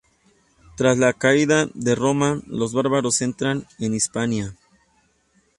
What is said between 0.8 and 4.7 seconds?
la caída de Roma, los bárbaros entran en Hispania.